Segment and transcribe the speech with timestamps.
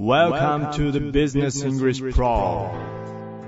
[0.00, 2.70] Welcome to the Business English Pro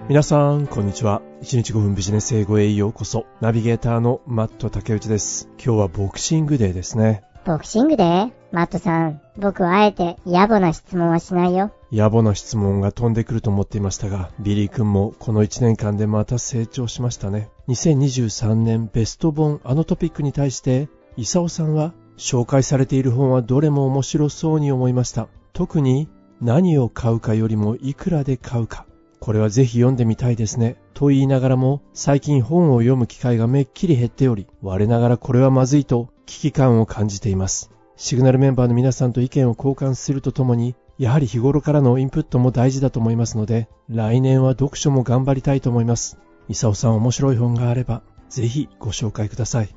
[0.09, 1.23] 皆さん、こんにちは。
[1.43, 3.25] 1日5分ビジネス英語へようこそ。
[3.41, 5.49] ナビゲーターのマット竹内です。
[5.65, 7.23] 今日はボクシングデーですね。
[7.45, 8.33] ボクシングデー？
[8.51, 11.71] マットさん、僕はあえて野暮な質問はしないよ。
[11.93, 17.49] 野暮な質問が飛んでくると思っていましたが、ビリー君もこの1年間でまた成長しましたね。
[17.69, 25.29] 2023年ベスト本あのトピックに対して、イサオさんは紹介されている本はどれも面白そうに思いました。
[25.53, 26.09] 特に
[26.41, 28.87] 何を買うかよりもいくらで買うか。
[29.21, 30.77] これはぜひ読んでみたいですね。
[30.95, 37.71] と言いながらも、最近本を読む機会がめっきり減っており、我ながらこれはまずいと危機感を感じています。
[37.97, 46.19] シグナルメンバーの皆さんと意見を交換するとともに、やはり日頃からのインプットも大事だと思いますので、来年は読書も頑張りたいと思います。
[46.49, 49.75] イサオさん面白い本があれば、ぜひご紹介ください。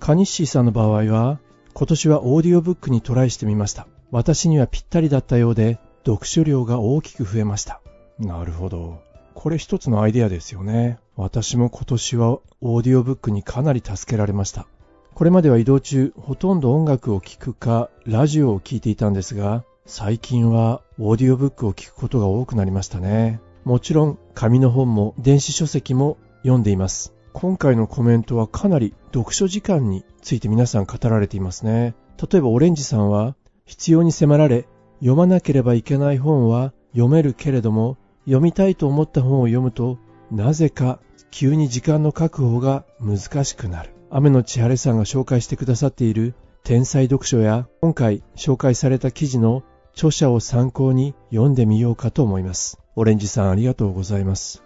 [0.00, 1.40] カニッシーさんの場合は、
[1.74, 3.86] 今年はオーディオブックにトライしてみました。
[4.10, 7.82] 私にはぴったりだったようで、読書量が大きく増えました。
[8.18, 9.02] なるほど。
[9.34, 10.98] これ一つのアイデアですよね。
[11.16, 14.66] 私も今年はオーディオブックにかなり助けられました。
[15.14, 23.40] これまでは移動中、ほとんど音楽を聴くか、ラジオを聴いていたんですが、最近はオーディオブックを聞くことが多くなりましたね。
[23.64, 27.12] もちろん、紙の本も電子書籍も読んでいます。
[27.34, 31.94] 今回のコメントはかなり読書時間について皆さん語られていますね。
[32.32, 33.36] 例えばオレンジさんは、
[33.66, 34.66] 必要に迫られ、
[35.00, 39.98] 読まなければいけない本は読めるけれども、読みたいと思った本を読むと、
[40.30, 43.90] なぜか急に時間の確保が難しくなる。
[44.10, 52.78] 雨の千晴さんが紹介してくださっている天才読書や今回紹介された記事の著者を参考に読んでみようかと思います。
[52.96, 54.62] オレンジさんありがとうございます。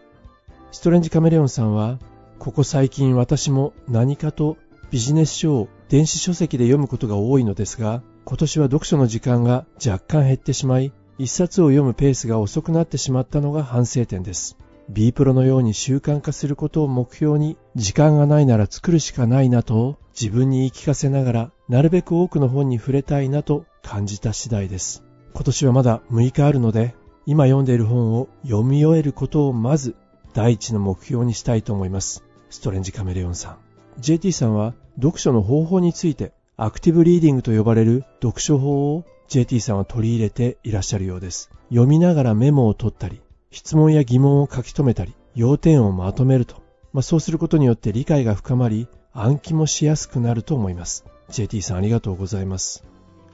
[0.70, 1.98] ストレンジカメレオンさんは、
[2.38, 4.56] ここ最近私も何かと
[4.90, 14.56] ビジネス書を電子書籍で読むことが多いのですが、今年は読書の時間が若干減ってしまい、一冊を読むペースが遅くなってしまったのが反省点です。
[14.88, 25.02] B プロのように習慣化することを目標に、時間がないなら作るしかないなと自分に言い聞かせながら、なるべく多くの本に触れたいなと感じた次第です。
[25.34, 26.94] 今年はまだ6日あるので、
[27.26, 29.94] 今読んでいる本を読み終えることをまず
[30.34, 32.24] 第一の目標にしたいと思います。
[32.50, 33.56] ストレンジカメレオンさん。
[33.98, 36.32] JT さんは読書の方法について
[36.64, 41.50] アクティブリーディングと呼ばれる読書法を JT さんは取り入れていらっしゃるようです。
[41.70, 46.62] 読みながらメモを取ったり、質問や疑問を書き留めたり、要点をまとめると。
[46.92, 51.04] まあ、そうすることによって理解が深まり、暗記もしやすくなると思います。
[51.30, 52.84] JT さんありがとうございます。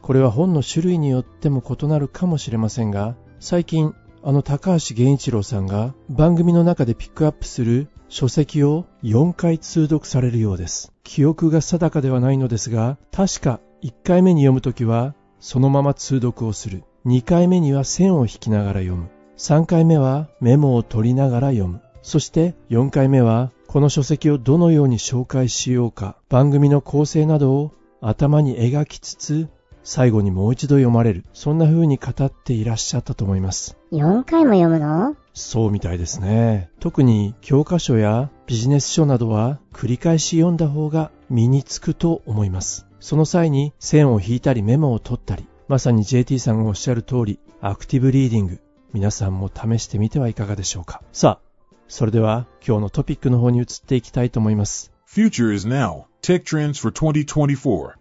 [0.00, 10.92] これは本の種類によっても異なるかもしれませんが、最近、あの高橋源一郎さんが番組の中でピックアップする書籍を4回通読されるようです。
[11.04, 16.84] 記憶が定かではないのですが、確か1回目に読むときはそのまま通読をする。
[17.06, 19.08] 2回目には線を引きながら読む。
[19.36, 21.80] 3回目はメモを取りながら読む。
[22.02, 29.48] そして4回目はこの書籍をどのように紹介しようか、番組の構成などを頭に描きつつ、
[29.82, 31.24] 最後にもう一度読まれる。
[31.32, 33.76] そんな風に語っていらっしゃったと思います。
[33.92, 35.16] 4回も読むの？
[35.34, 36.70] そうみたいですね。
[36.80, 42.86] 特に教科書やビジネス書などは繰り返し読んだ方が身につくと思います。
[43.00, 48.60] その際に線を引いたりメモを取ったり、まさに JT さんがおっしゃる通り、アクティブリーディング、
[48.92, 51.02] 皆さんも試してみてはいかがでしょうか。
[51.12, 51.48] さあ、
[51.86, 54.92] それでは今日のトピックの方に移っていきたいと思います。
[55.06, 56.04] Future is now.
[56.20, 57.97] Tech trends for 2024.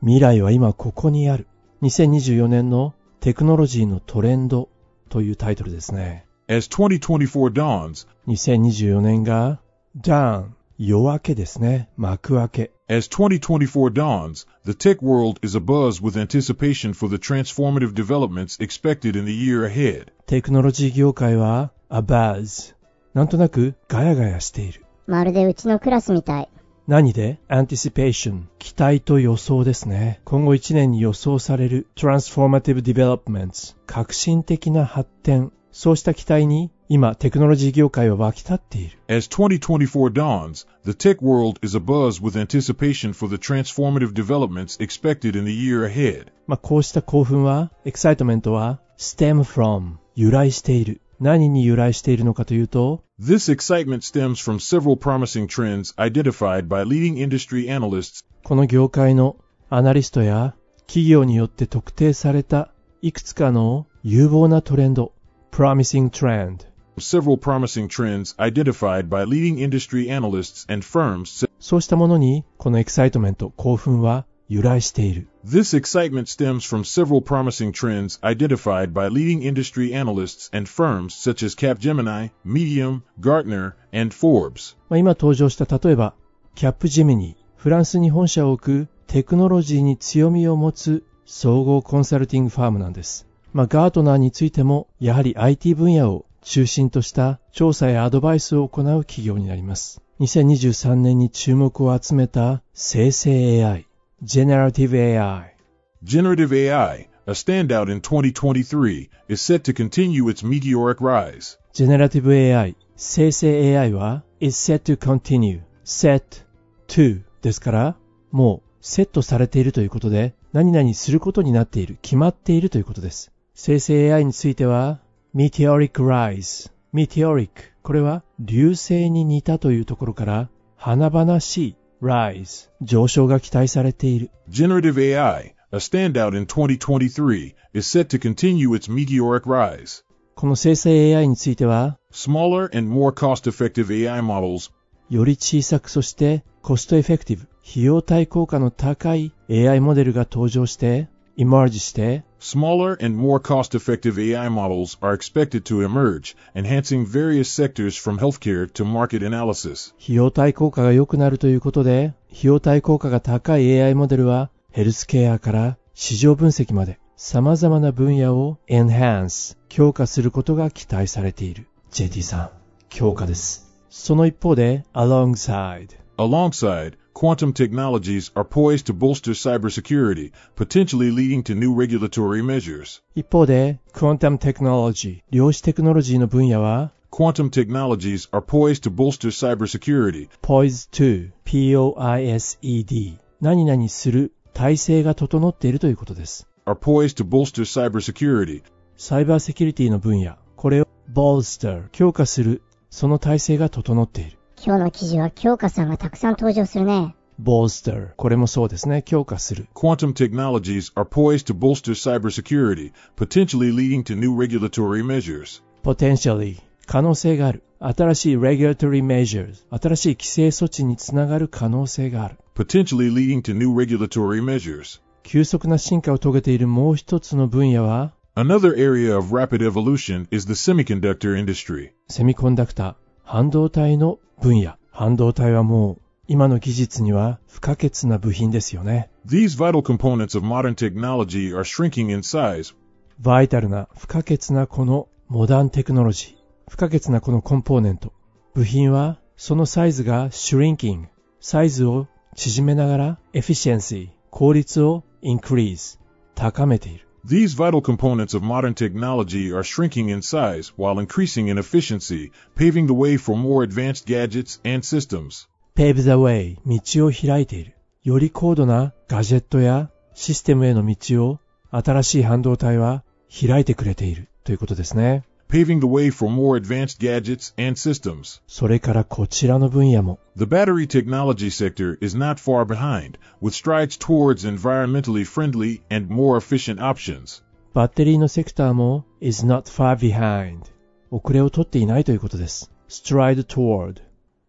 [0.00, 1.46] 未来は今ここにある。
[1.82, 4.68] 2024年のテクノロジーのトレンド
[5.08, 6.26] というタイトルですね。
[6.48, 9.60] As 2024 dawns, 2024年が、
[9.96, 11.88] ダーン、夜明けですね。
[11.96, 12.70] 幕開け。
[12.86, 19.24] as 2024 dawns, the tech world is abuzz with anticipation for the transformative developments expected in
[19.24, 20.12] the year ahead.
[20.26, 22.74] テクノロジー業界は、a buzz。
[23.14, 24.84] なんとなくガヤガヤしている。
[25.06, 26.48] まるでうちのクラスみたい。
[26.86, 28.42] 何で ?anticipation。
[28.58, 30.20] 期待と予想ですね。
[30.24, 33.74] 今後1年に予想される transformative developments。
[33.86, 35.50] 革新的な発展。
[35.72, 38.98] そうした期待に、今、テクノロジー業界は沸き立っている。
[39.08, 45.46] As 2024 dawns, the tech world is abuzz with anticipation for the transformative developments expected in
[45.46, 46.26] the year ahead.
[46.46, 51.00] まあ、こうした興奮は、エクサイトメントは、stem from、由来している。
[51.20, 59.36] 何に由来しているのかというと、This excitement stems from several promising trends identified by leading industry analysts この業界の
[59.70, 60.54] アナリストや
[60.86, 62.70] 企業によって特定された
[63.02, 65.12] いくつかの有望なトレンド、
[65.50, 66.66] promising trend。
[66.98, 75.28] several promising trends identified by leading industry analysts and firms そうしたものに、このエキサイトメント、興奮は由来している。
[75.44, 81.54] This excitement stems from several promising trends identified by leading industry analysts and firms such as
[81.54, 84.76] Capgemini, Medium, Gartner, and Forbes.
[84.88, 86.14] まあ、今登場した例えば、
[86.54, 93.26] キャップジェミニー、フランスに本社を置くテクノロジーに強みを持つ総合コンサルティングファームなんです。
[93.52, 100.02] まあ、ガートナーについても、やはり IT 分野を中心とした調査やアドバイスを行う企業になります。
[100.20, 103.86] 2023年に注目を集めた生成 AI、
[104.22, 105.56] Generative AI。
[106.02, 111.58] Generative AI, a standout in 2023, is set to continue its meteoric rise.
[111.72, 116.44] Generative AI、生成 AI は is set to continue, set
[116.86, 117.96] to ですから、
[118.30, 123.32] もうセットされているということで、何々することになっている、決まっているということです。
[123.54, 125.00] 生成 AI については、
[125.34, 127.48] meteoric rise、meteoric、
[127.82, 134.30] これは流星に似たというところから、華々しい rise、上昇が期待されている。
[134.48, 140.04] Generative AI, a standout in 2023, is set to continue its meteoric rise.
[140.34, 144.70] この生成 AI については、Smaller and more cost-effective AI models
[145.10, 157.96] より小さくそしてコストエフェクティブ、費用対効果の高い AI モデルが登場して、イマージして、Smaller and more cost-effective AI models are expected to emerge, enhancing various sectors
[157.96, 159.94] from healthcare to market analysis.
[159.98, 171.66] 費用対効果が良くなるということで、費用対効果が高い AI モデルは、ヘルスケアから市場分析まで様々な分野を enhance、強化することが期待されている。
[171.92, 172.50] JT さん、
[172.90, 173.74] 強化です。
[173.88, 175.88] その一方で、alongside、
[176.18, 183.01] Alongside, quantum technologies are poised to bolster cybersecurity, potentially leading to new regulatory measures.
[183.15, 196.47] 一方で、quantum technology、量子テクノロジーの分野は、 Quantum technologies are poised to bolster cybersecurity, poised to, p-o-i-s-e-d 何々する体制が整っているということです。
[196.65, 198.61] are poised to bolster cybersecurity,
[198.95, 204.37] サイバーセキュリティの分野、これを bolster、強化する、その体制が整っている。
[204.66, 207.14] 今日の記事は京香さんがたくさん登場するね。
[207.38, 209.66] bolster、これもそうですね、強化する。
[209.74, 215.60] quantum technologies are poised to bolster cybersecurity, potentially leading to new regulatory measures.
[215.82, 217.62] potentially、可能性がある。
[217.78, 222.36] 新しい regulatory measures、新しい規制措置につながる可能性がある。
[222.54, 225.02] potentially leading to new regulatory measures.
[225.24, 231.90] 急速な進化を遂げているもう一つの分野は、Another area of rapid evolution is the semiconductor industry.
[232.08, 234.76] セミコンダクター、半導体の分野。
[234.90, 235.98] 半導体はもう、
[236.28, 239.10] 今の技術には不可欠な部品ですよね。
[239.26, 242.74] These vital components of modern technology are shrinking in size,
[243.18, 246.70] バイタルな不可欠なこのモダンテクノロジー。
[246.70, 248.12] 不可欠なこのコンポーネント。
[248.54, 251.06] 部品はそのサイズが shrinking。
[251.40, 254.10] サイズを縮めながら efficiency。
[254.30, 255.98] 効率を increase。
[256.34, 257.06] 高めている。
[257.25, 262.93] These vital components of modern technology are shrinking in size while increasing in efficiency, paving the
[262.93, 265.47] way for more advanced gadgets and systems.
[265.75, 266.57] pave the way。
[266.65, 267.75] 道を開いている。
[268.03, 271.39] より高度なガジェットやシステムへの道を
[271.71, 275.23] 新しい半導体は開いてくれているということですね。
[275.49, 278.41] Paving the way for more advanced gadgets and systems.
[278.47, 286.13] それからこちらの分野も The battery technology sector is not far behind, with strides towards environmentally friendly and
[286.13, 287.43] more efficient options.
[287.73, 290.61] バッテリーのセクターも is not far behind
[291.09, 292.71] 遅れを取っていないということです。
[292.87, 294.01] stride toward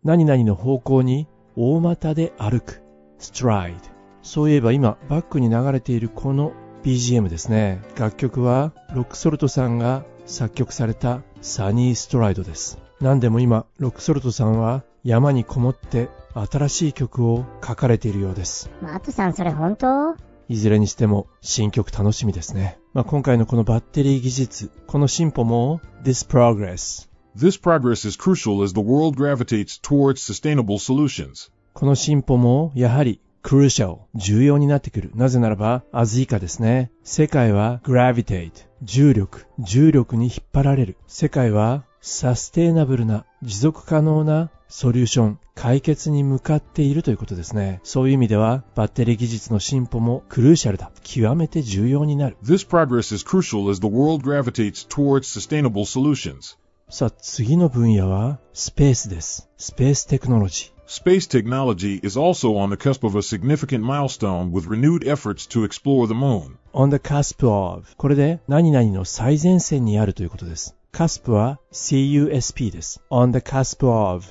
[0.04, 2.82] 何々の方向に大股で歩く
[3.18, 3.76] stride
[4.22, 7.80] そういえば今バックに流れているこの BGM ですね。
[7.99, 12.77] 楽曲はロックソルトさんが 作曲されたサニーストライドです。
[13.01, 18.70] 何でも今ロックソルトさんは山にこもって新しい曲を書かれているようです。
[18.82, 20.15] マットさんそれ本当？
[20.48, 22.77] いずれにしても新曲楽しみですね。
[22.94, 27.10] まあ、今回のこのバッテリー技術、この進歩も This progress。
[27.36, 31.51] This progress is crucial as the world gravitates towards sustainable solutions.
[31.74, 35.11] この進歩もやはり crucial、重要になってくる。
[35.13, 36.91] なぜならば、as 以下ですね。
[37.03, 40.97] 世界は gravitate、重力、重力に引っ張られる。
[41.05, 47.81] 世界はサステイナブルな、持続可能なソリューション、解決に向かっているということですね。
[47.83, 50.91] そういう意味では、バッテリー技術の進歩もクルーシャルだ。
[51.03, 52.37] 極めて重要になる。
[52.43, 56.57] This progress is crucial as the world gravitates towards sustainable solutions.
[56.89, 59.47] さあ、次の分野はスペースです。
[59.57, 60.75] スペーステクノロジー。
[60.87, 66.08] Space technology is also on the cusp of a significant milestone with renewed efforts to explore
[66.08, 66.56] the moon.
[66.72, 70.76] on the cusp of これで何々の最前線にあるということです。
[70.92, 73.00] cusp は CUSP です。
[73.10, 74.25] on the cusp of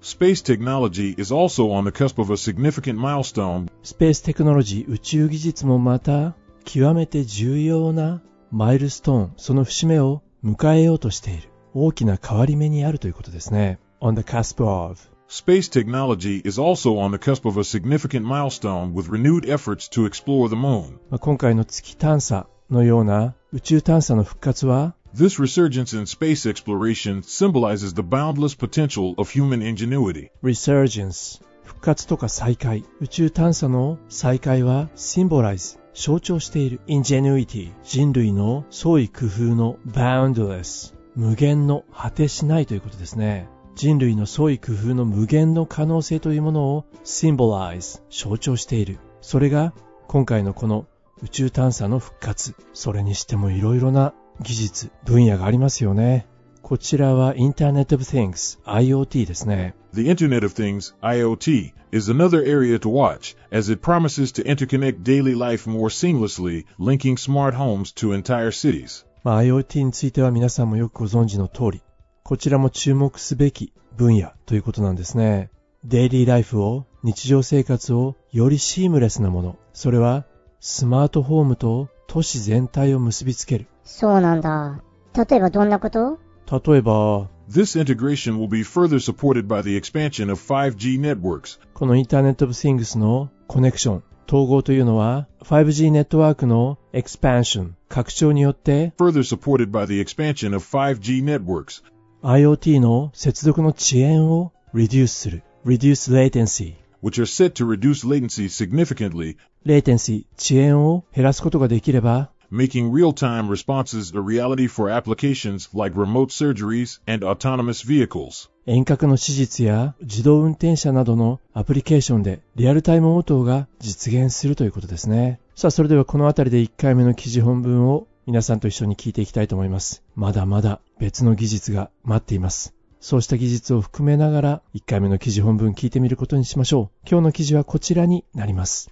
[0.00, 6.34] Space technology is also on the cusp of a significant milestone スペーステクノロジー、宇宙技術もまた、
[6.64, 11.48] 極めて重要なマイルストーン、その節目を迎えようとしている。
[11.72, 13.78] 大きな変わり目にあるということですね。
[14.00, 15.00] on the cusp of.
[15.28, 20.06] Space technology is also on the cusp of a significant milestone with renewed efforts to
[20.06, 20.98] explore the moon.
[21.10, 30.30] まあ今回の月探査のような宇宙探査の復活は、 This resurgence in space exploration symbolizes the boundless potential of human ingenuity.
[30.42, 43.48] resurgence 復活とか再開宇宙探査の再開は symbolize 象徴している ingenuity 人類の創意工夫の boundless 無限の果てしないということですね
[43.79, 49.73] 人類の創意工夫の無限の可能性というものを symbolize 象徴しているそれが
[50.09, 50.85] 今回のこの
[51.23, 56.27] 宇宙探査の復活それにしてもいろいろな技術分野がありますよね
[56.61, 63.37] こちらは Internet of Things IoT ですね The Internet of Things, IoT, is another area to watch
[63.49, 69.05] as it promises to interconnect daily life more seamlessly, linking smart homes to entire cities.
[69.23, 71.81] まあ、IoT については皆さんもよくご存知の通り、
[72.29, 75.49] こちらも注目すべき分野ということなんですね。
[75.83, 80.27] デイリーライフを、日常生活をよりシームレスなもの、それは
[80.59, 83.65] スマートホームと都市全体を結びつける。
[83.83, 84.83] そうなんだ。
[85.17, 86.19] 例えばどんなこと？
[86.51, 95.91] 例えば、This integration will be further supported by the expansion of 5G networks, このインターネットオブ Things のコネクション、統合というのは 5G
[95.91, 101.81] ネットワークのエクスパンション、拡張によって further supported by the expansion of 5G networks,
[102.21, 105.41] IoT の接続の遅延を reduce する。
[105.65, 106.75] reduce latency。
[107.01, 116.31] which are set to reduce latency significantly, latency、遅延を減らすことができれば、making real-time responses a reality for applications like remote
[116.31, 118.49] surgeries and autonomous vehicles.
[118.65, 125.39] 遠隔の手術や自動運転車などのアプリケーションでリアルタイム応答が実現するということですね。
[125.55, 130.03] さあ、それではこのあたりで1回目の記事本文を皆さんと一緒に聞いていきたいと思います。
[130.13, 132.75] まだまだ別の技術が待っています。
[132.99, 137.07] そうした技術を含めながら1回目の記事本文聞いてみることにしましょう。
[137.09, 138.91] 今日の記事はこちらになります。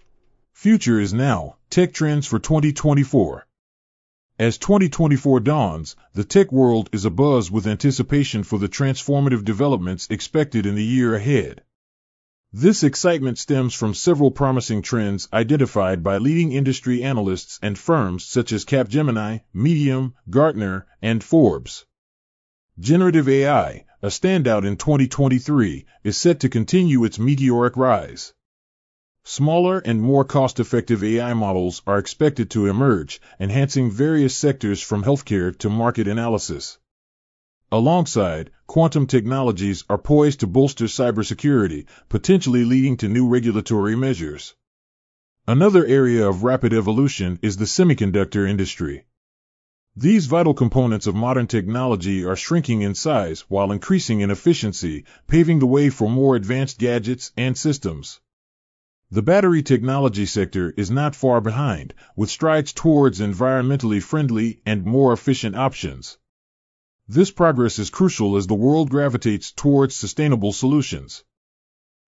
[0.56, 1.53] Future is now.
[1.70, 3.44] Tech trends for 2024.
[4.39, 10.65] As 2024 dawns, the tech world is abuzz with anticipation for the transformative developments expected
[10.65, 11.62] in the year ahead.
[12.60, 18.52] This excitement stems from several promising trends identified by leading industry analysts and firms such
[18.52, 21.86] as Capgemini, Medium, Gartner, and Forbes.
[22.80, 28.34] Generative AI, a standout in 2023, is set to continue its meteoric rise.
[29.24, 35.56] Smaller and more cost-effective AI models are expected to emerge, enhancing various sectors from healthcare
[35.60, 36.80] to market analysis.
[37.69, 44.55] Alongside, quantum technologies are poised to bolster cybersecurity, potentially leading to new regulatory measures.
[45.45, 49.03] Another area of rapid evolution is the semiconductor industry.
[49.97, 55.59] These vital components of modern technology are shrinking in size while increasing in efficiency, paving
[55.59, 58.21] the way for more advanced gadgets and systems.
[59.12, 65.12] The battery technology sector is not far behind, with strides towards environmentally friendly and more
[65.12, 66.17] efficient options.
[67.10, 71.24] This progress is crucial as the world gravitates towards sustainable solutions.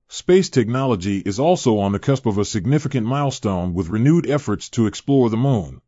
[0.09, 4.87] Space technology is also on the cusp of a significant milestone with renewed efforts to
[4.87, 5.79] explore the moon.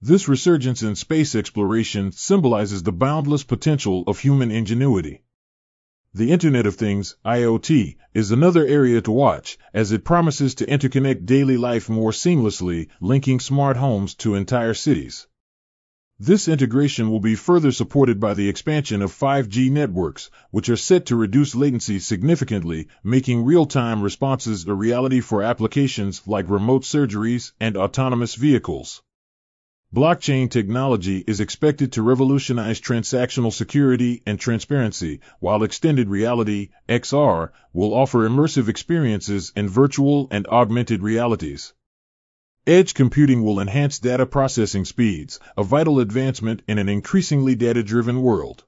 [0.00, 5.24] This resurgence in space exploration symbolizes the boundless potential of human ingenuity.
[6.14, 11.26] The Internet of Things, IoT, is another area to watch, as it promises to interconnect
[11.26, 15.26] daily life more seamlessly, linking smart homes to entire cities.
[16.22, 21.06] This integration will be further supported by the expansion of 5G networks, which are set
[21.06, 27.74] to reduce latency significantly, making real-time responses a reality for applications like remote surgeries and
[27.74, 29.00] autonomous vehicles.
[29.94, 37.94] Blockchain technology is expected to revolutionize transactional security and transparency, while extended reality, XR, will
[37.94, 41.72] offer immersive experiences in virtual and augmented realities.
[42.66, 48.64] Edge computing will enhance data processing speeds, a vital advancement in an increasingly data-driven world.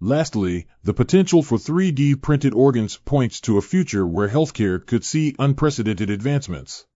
[0.00, 5.36] Lastly, the potential for 3D printed organs points to a future where healthcare could see
[5.38, 6.86] unprecedented advancements.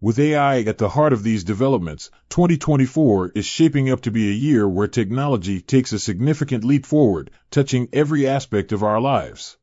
[0.00, 4.32] With AI at the heart of these developments, 2024 is shaping up to be a
[4.32, 9.58] year where technology takes a significant leap forward, touching every aspect of our lives.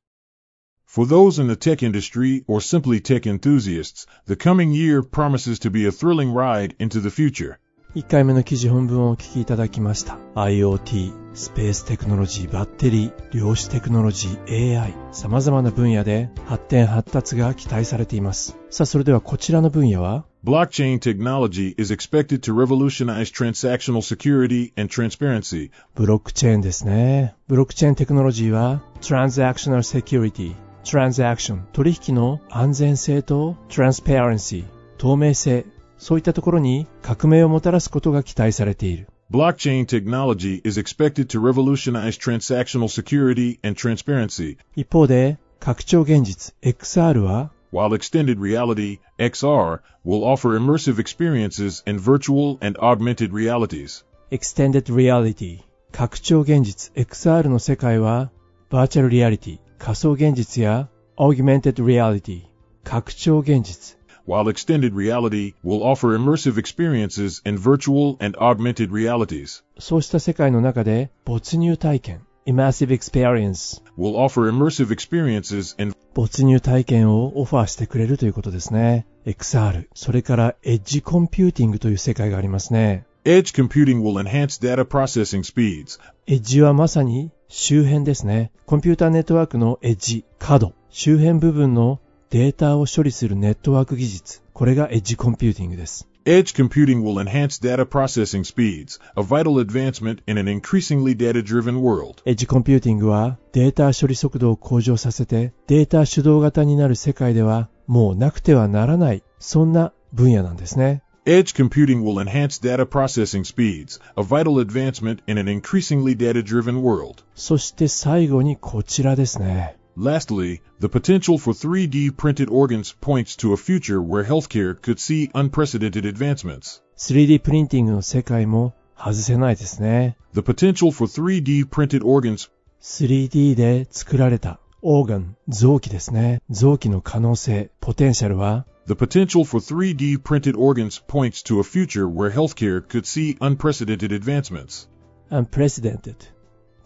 [0.96, 5.70] For those in the tech industry or simply tech enthusiasts, the coming year promises to
[5.70, 7.60] be a thrilling ride into the future.
[7.96, 10.18] 1回目の記事本文をお聞きいただきました。
[10.36, 18.58] IoT、スペーステクノロジー、バッテリー、量子テクノロジー、AI、様々な分野で発展発達が期待されています。
[18.70, 25.72] さあ、それではこちらの分野は Blockchain technology is expected to revolutionize transactional security and transparency.
[25.94, 27.36] ブロックチェーンですね。
[27.50, 30.56] ブロックチェーンテクノロジーは transactional security、
[30.86, 34.64] transaction、取引の安全性と transparency、
[34.98, 35.66] 透明性、
[35.98, 39.08] そういったところに革命をもたらすことが期待されている。
[39.32, 44.58] Blockchain technology is expected to revolutionize transactional security and transparency.
[44.76, 53.34] 一方で、拡張現実 XR は while extended reality XR will offer immersive experiences in virtual and augmented
[53.34, 54.04] realities.
[54.30, 55.62] Extended reality
[55.92, 58.30] 拡張現実 XR の世界は
[58.70, 62.44] バーチャルリアリティ仮想現実や Augmented reality
[62.84, 69.64] 拡張現実 while extended reality will offer immersive experiences in virtual and augmented realities.
[69.80, 79.06] そうした世界の中で没入体験 immersive experience will offer immersive experiences in 没入体験をオファーしてくれるということですね。
[79.26, 83.06] XR、それからエッジコンピューティングという世界がありますね。
[83.26, 86.00] Edge computing will enhance data processing speeds.
[86.28, 88.52] エッジはまさに周辺ですね。
[88.66, 92.00] コンピューターネットワークのエッジ、角、周辺部分の
[92.30, 94.42] データを処理するネットワーク技術。
[94.54, 96.08] これがエッジコンピューティングです。
[96.26, 102.24] Edge computing will enhance data processing speeds, a vital advancement in an increasingly data-driven world.
[102.26, 111.04] エッジコンピューティングはデータ処理速度を向上させてデータ主導型になる世界ではもうなくてはならない、そんな分野なんですね。
[111.27, 117.23] Edge computing will enhance data processing speeds, a vital advancement in an increasingly data-driven world.
[117.35, 119.77] そして最後にこちらですね。
[119.99, 126.07] Lastly, the potential for 3D printed organs points to a future where healthcare could see unprecedented
[126.07, 126.81] advancements.
[126.97, 130.17] 3D プリンティングの世界も外せないですね。
[130.33, 136.41] The potential for 3D printed organs 3D で作られたオーガン、臓器ですね。
[136.49, 144.13] 臓器の可能性、ポテンシャルは The potential for 3D printed organs points to a future where healthcare could see unprecedented
[144.13, 144.89] advancements.
[145.31, 146.17] unprecedented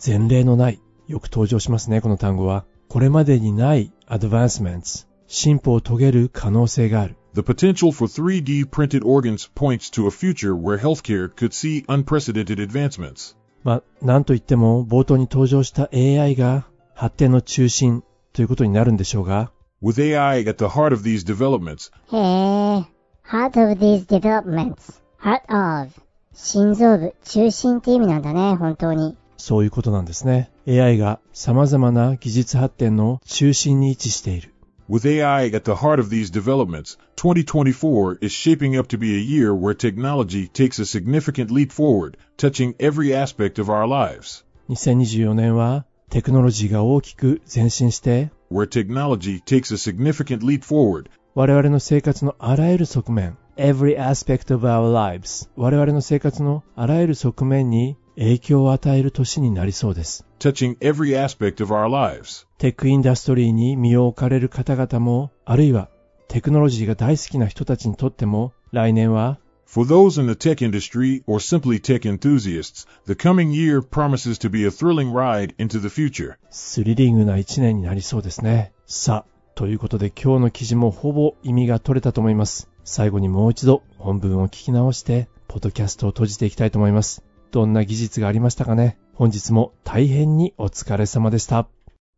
[0.04, 0.80] 前例のない。
[1.08, 2.64] よく登場しますね、この単語は。
[2.88, 7.16] これまでにない advancements 進歩を遂げる可能性がある。
[7.34, 13.36] The potential for 3D printed organs points to a future where healthcare could see unprecedented advancements.
[13.64, 19.50] まあ、なんといっても冒頭に登場した AI が発展の中心ということになるんでしょうが。
[19.82, 21.90] With AI at the heart of these developments.
[22.10, 22.86] へえ、
[23.26, 25.00] heart of these developments.
[25.18, 25.90] heart of.
[26.34, 29.16] 心臓部、中心って意味なんだね、本当に。
[29.36, 30.50] そういうことなんですね。
[30.66, 34.54] AI が様々な技術発展の中心に位置している。
[34.88, 39.54] With AI at the heart of these developments, 2024 is shaping up to be a year
[39.54, 44.44] where technology takes a significant leap forward, touching every aspect of our lives.
[44.68, 60.25] 2024年はテクノロジーが大きく前進して where technology takes a significant leap forward 我々の生活のあらゆる側面 every aspect of our lives 我々の生活のあらゆる側面に影響を与える年になりそうです。
[60.39, 62.45] touching every aspect of our lives.
[62.57, 65.89] テックインダストリーに身を置かれる方々も、あるいは
[66.27, 74.49] テクノロジーが大好きな人たちにとっても、来年は For those in the tech industry or simply tech enthusiasts, the coming year promises to
[74.49, 76.39] be a thrilling ride into the future.
[76.49, 78.73] スリリングな一年になりそうですね。
[78.87, 82.67] さあ、ということで今日の記事もほぼ意味が取れたと思います。
[82.83, 87.23] 最後にもう一度本文を聞き直して、ポッドキャストを閉じていきたいと思います。
[87.51, 91.67] どんな技術がありましたかね本日も大変にお疲れ様でした。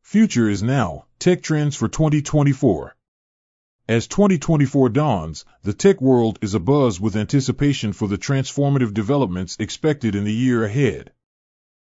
[0.06, 1.04] Future is now.
[1.20, 2.94] Tech trends for 2024.
[3.90, 10.14] As 2024 dawns, the tech world is abuzz with anticipation for the transformative developments expected
[10.14, 11.12] in the year ahead.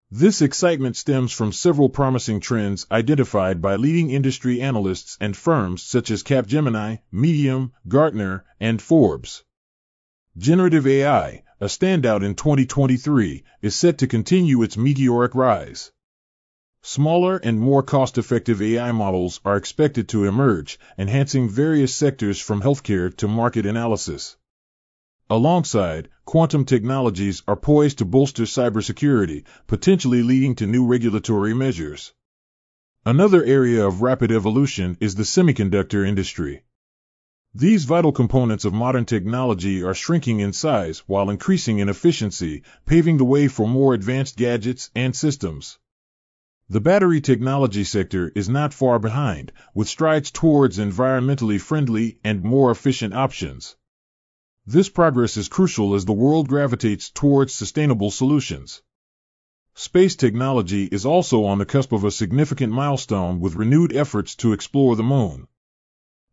[0.09, 6.13] This excitement stems from several promising trends identified by leading industry analysts and firms such
[6.13, 9.43] as Capgemini, Medium, Gartner, and Forbes.
[10.37, 15.91] Generative AI, a standout in 2023, is set to continue its meteoric rise.
[16.83, 23.15] Smaller and more cost-effective AI models are expected to emerge, enhancing various sectors from healthcare
[23.19, 24.39] to market analysis.
[25.29, 32.15] Alongside, quantum technologies are poised to bolster cybersecurity, potentially leading to new regulatory measures.
[33.05, 36.63] Another area of rapid evolution is the semiconductor industry.
[37.55, 43.19] These vital components of modern technology are shrinking in size while increasing in efficiency, paving
[43.19, 45.79] the way for more advanced gadgets and systems.
[46.73, 52.71] The battery technology sector is not far behind, with strides towards environmentally friendly and more
[52.71, 53.75] efficient options.
[54.65, 58.83] This progress is crucial as the world gravitates towards sustainable solutions.
[59.75, 64.53] Space technology is also on the cusp of a significant milestone with renewed efforts to
[64.53, 65.49] explore the moon.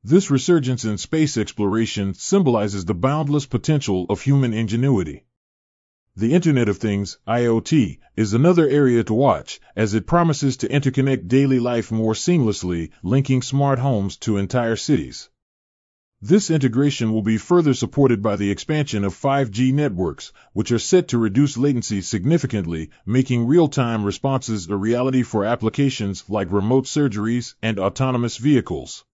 [0.04, 5.26] This resurgence in space exploration symbolizes the boundless potential of human ingenuity.
[6.20, 11.28] The Internet of Things, IoT, is another area to watch, as it promises to interconnect
[11.28, 15.30] daily life more seamlessly, linking smart homes to entire cities.
[16.20, 21.10] This integration will be further supported by the expansion of 5G networks, which are set
[21.10, 27.78] to reduce latency significantly, making real-time responses a reality for applications like remote surgeries and
[27.78, 29.06] autonomous vehicles.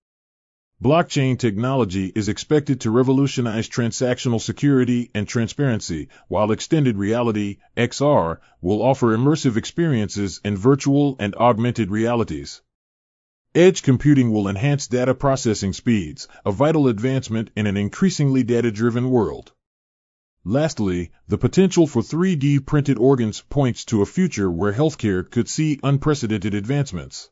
[0.84, 8.82] Blockchain technology is expected to revolutionize transactional security and transparency, while extended reality, XR, will
[8.82, 12.62] offer immersive experiences in virtual and augmented realities.
[13.56, 19.54] Edge computing will enhance data processing speeds, a vital advancement in an increasingly data-driven world.
[20.44, 25.80] Lastly, the potential for 3D printed organs points to a future where healthcare could see
[25.82, 27.30] unprecedented advancements.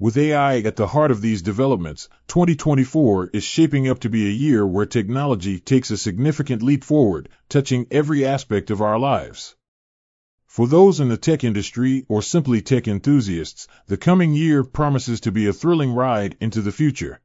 [0.00, 4.30] With AI at the heart of these developments, 2024 is shaping up to be a
[4.30, 9.54] year where technology takes a significant leap forward, touching every aspect of our lives.
[10.46, 15.32] For those in the tech industry or simply tech enthusiasts, the coming year promises to
[15.32, 17.20] be a thrilling ride into the future.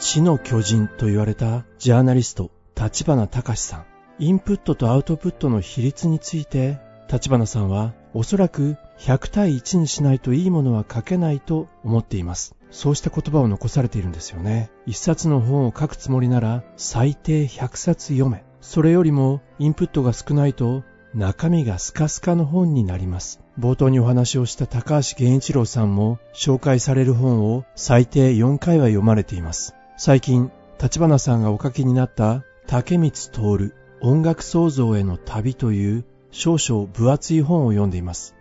[0.00, 3.84] 知の巨人と言われたジャーナリスト、立花隆さん。
[4.18, 6.78] インプットとアウトプットの比率について、
[7.10, 12.55] 立花さんは おそらく100対1にしないといいものは書けないと思っています。
[12.71, 14.69] そうした言葉を残されているんですよね。
[14.85, 18.43] 一冊の本を書くつもりなら最低100冊読め。
[18.61, 23.41] それよりもインプットが少ないと中身がスカスカの本になります。
[23.59, 29.75] 冒頭にお話をした高橋源一郎さんも紹介される本を最低4回は読まれています。
[29.97, 38.35] 最近、立花さんがお書きになった竹光徹音楽創造への旅という少々分厚い本を読んでいます。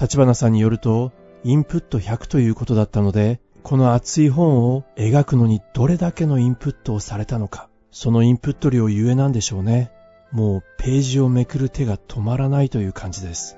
[0.00, 1.12] 立花さんによると、
[1.44, 9.90] インプット100ということだったので、この厚い本を描くのにどれだけのインプットをされたのか、そのインプット量ゆえなんでしょうね。
[10.32, 13.56] もうページをめくる手が止まらないという感じです。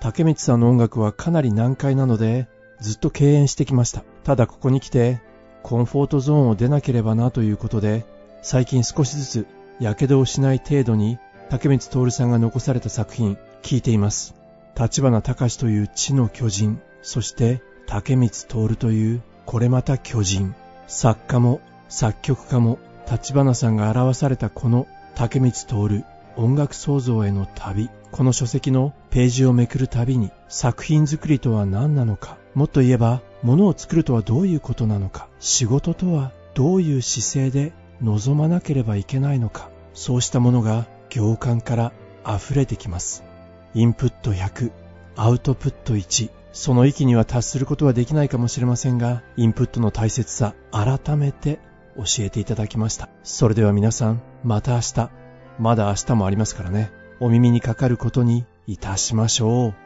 [0.00, 2.48] 竹光さんの音楽はかなり難解なので、
[2.80, 4.04] ずっと敬遠してきました。
[4.22, 5.22] ただここに来て、
[5.62, 8.04] コンフォートゾーンを出なければなということで、
[8.42, 9.46] 最近少しずつ
[9.80, 11.18] 火傷をしない程度に
[11.50, 14.34] 竹光徹さんが残された作品、聞いています。
[14.78, 20.54] 立花隆という地の巨人、そして竹光徹というこれまた巨人。
[20.86, 22.78] 作家も作曲家も
[23.10, 26.04] 立花さんが表されたこの竹光徹
[26.36, 27.88] 音楽創造への旅。
[28.10, 32.36] この書籍のページをめくるたびに作品作りとは何なのか。
[32.54, 35.28] もっと言えば、物を作るとはどういうことなのか。
[35.40, 39.68] 仕事とはどういう姿勢で望まなければいけないのか。
[39.92, 41.92] そうしたものが行間から
[42.26, 43.24] 溢れてきます。
[43.74, 44.72] インプット100、
[45.16, 51.58] アウトプット1、その域には達することはできないかもしれませんが、インプットの大切さ、改めて
[51.96, 53.08] 教えていただきました。
[53.22, 55.10] それでは皆さん、また明日、
[55.58, 59.83] まだ明日もありますからね、お耳にかかることにいたしましょう。